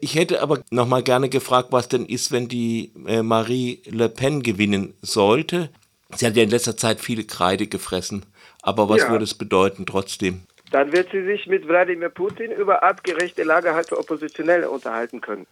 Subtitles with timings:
[0.00, 4.08] Ich hätte aber noch mal gerne gefragt, was denn ist, wenn die äh, Marie Le
[4.08, 5.70] Pen gewinnen sollte.
[6.14, 8.24] Sie hat ja in letzter Zeit viele Kreide gefressen.
[8.62, 9.10] Aber was ja.
[9.10, 10.42] würde es bedeuten trotzdem?
[10.70, 15.46] Dann wird sie sich mit Wladimir Putin über artgerechte Lagerhalte Oppositionelle unterhalten können.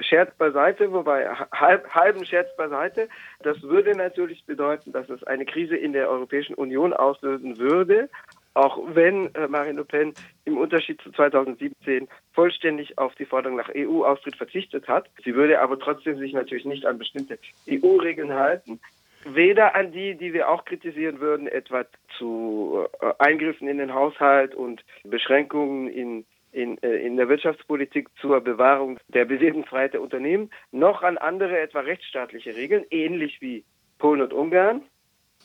[0.00, 3.08] Scherz beiseite, wobei halb, halben Scherz beiseite.
[3.42, 8.08] Das würde natürlich bedeuten, dass es eine Krise in der Europäischen Union auslösen würde,
[8.54, 10.14] auch wenn äh, Marine Le Pen
[10.44, 15.08] im Unterschied zu 2017 vollständig auf die Forderung nach EU-Austritt verzichtet hat.
[15.24, 18.80] Sie würde aber trotzdem sich natürlich nicht an bestimmte EU-Regeln halten
[19.24, 21.84] weder an die, die wir auch kritisieren würden, etwa
[22.18, 28.40] zu äh, Eingriffen in den Haushalt und Beschränkungen in in, äh, in der Wirtschaftspolitik zur
[28.40, 33.64] Bewahrung der Bewegungsfreiheit der Unternehmen, noch an andere etwa rechtsstaatliche Regeln, ähnlich wie
[33.98, 34.82] Polen und Ungarn.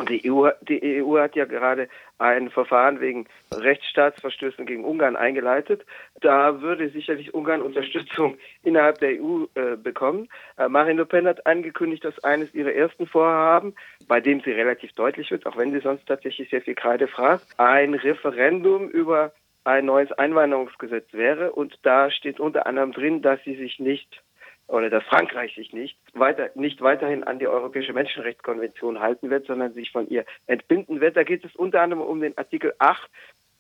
[0.06, 5.86] Die EU, die EU hat ja gerade ein Verfahren wegen Rechtsstaatsverstößen gegen Ungarn eingeleitet.
[6.22, 10.30] Da würde sicherlich Ungarn Unterstützung innerhalb der EU äh, bekommen.
[10.58, 13.73] Äh, Marine Le Pen hat angekündigt, dass eines ihrer ersten Vorhaben,
[14.08, 17.48] bei dem sie relativ deutlich wird, auch wenn sie sonst tatsächlich sehr viel Kreide fragt,
[17.58, 21.52] ein Referendum über ein neues Einwanderungsgesetz wäre.
[21.52, 24.23] Und da steht unter anderem drin, dass sie sich nicht
[24.68, 29.73] oder dass Frankreich sich nicht weiter nicht weiterhin an die Europäische Menschenrechtskonvention halten wird, sondern
[29.73, 31.16] sich von ihr entbinden wird.
[31.16, 33.10] Da geht es unter anderem um den Artikel 8,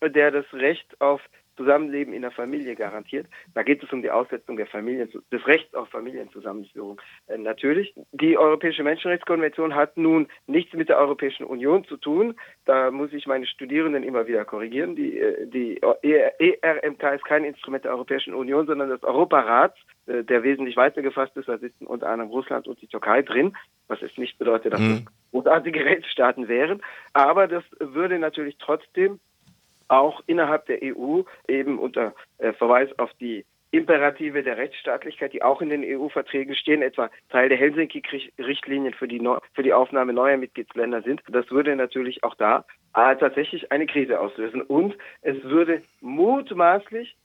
[0.03, 1.21] der das Recht auf
[1.57, 3.27] Zusammenleben in der Familie garantiert.
[3.53, 7.01] Da geht es um die Aussetzung der Familien, des Rechts auf Familienzusammenführung.
[7.27, 12.35] Äh, natürlich, die Europäische Menschenrechtskonvention hat nun nichts mit der Europäischen Union zu tun.
[12.65, 14.95] Da muss ich meine Studierenden immer wieder korrigieren.
[14.95, 20.43] Die, äh, die ERMK ist kein Instrument der Europäischen Union, sondern des Europarats äh, der
[20.43, 23.55] wesentlich weiter gefasst ist, da sitzen unter anderem Russland und die Türkei drin,
[23.87, 25.05] was jetzt nicht bedeutet, dass mhm.
[25.05, 26.81] das großartige Rechtsstaaten wären.
[27.13, 29.19] Aber das würde natürlich trotzdem
[29.87, 35.61] auch innerhalb der EU eben unter äh, Verweis auf die Imperative der Rechtsstaatlichkeit, die auch
[35.61, 39.07] in den EU-Verträgen stehen, etwa Teil der Helsinki-Richtlinien für
[39.53, 41.21] für die Aufnahme neuer Mitgliedsländer sind.
[41.27, 44.61] Das würde natürlich auch da äh, tatsächlich eine Krise auslösen.
[44.61, 47.15] Und es würde mutmaßlich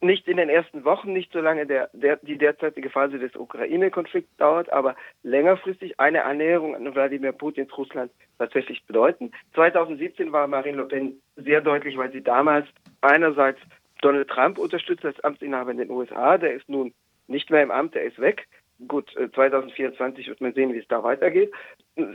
[0.00, 4.36] nicht in den ersten Wochen, nicht so lange der, der, die derzeitige Phase des Ukraine-Konflikts
[4.36, 9.32] dauert, aber längerfristig eine Annäherung an Wladimir Putins Russland tatsächlich bedeuten.
[9.54, 12.66] 2017 war Marine Le Pen sehr deutlich, weil sie damals
[13.00, 13.60] einerseits
[14.00, 16.94] Donald Trump unterstützt als Amtsinhaber in den USA, der ist nun
[17.26, 18.46] nicht mehr im Amt, der ist weg.
[18.86, 21.52] Gut, 2024 äh, wird man sehen, wie es da weitergeht.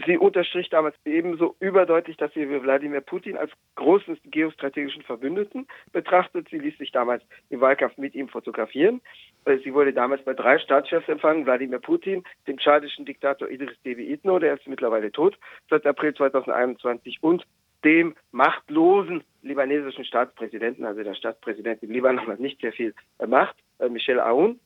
[0.05, 6.47] Sie unterstrich damals ebenso überdeutlich, dass sie Wladimir Putin als großen geostrategischen Verbündeten betrachtet.
[6.49, 9.01] Sie ließ sich damals im Wahlkampf mit ihm fotografieren.
[9.43, 14.13] Äh, sie wurde damals bei drei Staatschefs empfangen, Wladimir Putin, dem tschadischen Diktator Idris Deby
[14.13, 15.37] Itno, der ist mittlerweile tot,
[15.69, 17.45] seit April 2021 und
[17.83, 22.93] dem machtlosen libanesischen Staatspräsidenten, also der Staatspräsident im Libanon hat nicht sehr viel
[23.27, 24.61] Macht, äh, Michel Aoun.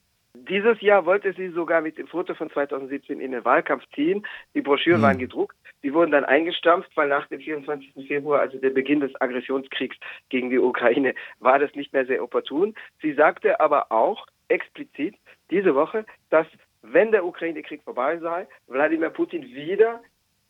[0.49, 4.25] Dieses Jahr wollte sie sogar mit dem Foto von 2017 in den Wahlkampf ziehen.
[4.53, 5.05] Die Broschüren mhm.
[5.05, 5.55] waren gedruckt.
[5.83, 8.07] Die wurden dann eingestampft, weil nach dem 24.
[8.07, 9.97] Februar, also der Beginn des Aggressionskriegs
[10.29, 12.75] gegen die Ukraine, war das nicht mehr sehr opportun.
[13.01, 15.15] Sie sagte aber auch explizit
[15.51, 16.47] diese Woche, dass
[16.81, 20.01] wenn der Ukraine-Krieg vorbei sei, Wladimir Putin wieder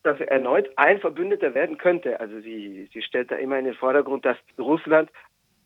[0.03, 2.19] dass er erneut ein Verbündeter werden könnte.
[2.21, 5.09] Also sie, sie stellt da immer in den Vordergrund, dass Russland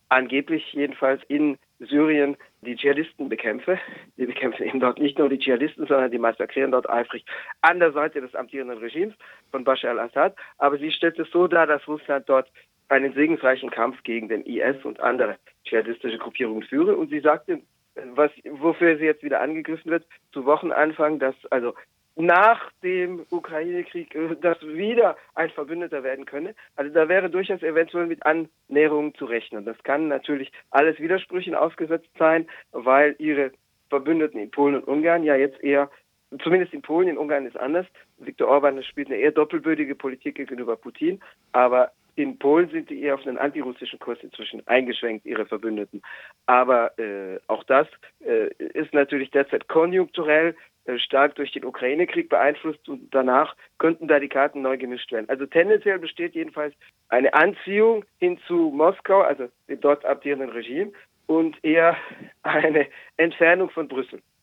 [0.09, 3.79] angeblich jedenfalls in Syrien die Dschihadisten bekämpfe.
[4.17, 7.25] Die bekämpfen eben dort nicht nur die Dschihadisten, sondern die massakrieren dort eifrig
[7.61, 9.15] an der Seite des amtierenden Regimes
[9.51, 10.35] von Bashar al-Assad.
[10.57, 12.51] Aber sie stellt es so dar, dass Russland dort
[12.89, 16.95] einen segensreichen Kampf gegen den IS und andere dschihadistische Gruppierungen führe.
[16.95, 17.61] Und sie sagte,
[18.13, 21.73] was, wofür sie jetzt wieder angegriffen wird, zu Wochenanfang, dass also
[22.21, 26.55] nach dem Ukraine-Krieg äh, das wieder ein Verbündeter werden könne.
[26.75, 29.65] Also da wäre durchaus eventuell mit Annäherungen zu rechnen.
[29.65, 33.51] Das kann natürlich alles Widersprüchen ausgesetzt sein, weil ihre
[33.89, 35.89] Verbündeten in Polen und Ungarn ja jetzt eher,
[36.43, 37.85] zumindest in Polen, in Ungarn ist anders.
[38.19, 41.19] Viktor Orban spielt eine eher doppelbödige Politik gegenüber Putin,
[41.51, 46.01] aber in Polen sind die eher auf einen antirussischen Kurs inzwischen eingeschränkt, ihre Verbündeten.
[46.45, 47.87] Aber äh, auch das
[48.19, 50.55] äh, ist natürlich derzeit konjunkturell
[50.85, 55.29] äh, stark durch den Ukraine-Krieg beeinflusst und danach könnten da die Karten neu gemischt werden.
[55.29, 56.73] Also tendenziell besteht jedenfalls
[57.09, 60.91] eine Anziehung hin zu Moskau, also dem dort abdierenden Regime,
[61.27, 61.95] und eher
[62.43, 62.87] eine
[63.17, 64.21] Entfernung von Brüssel.